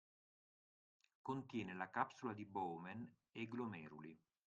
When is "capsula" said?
1.91-2.33